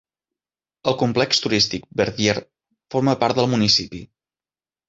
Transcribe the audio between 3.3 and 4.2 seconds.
del municipi.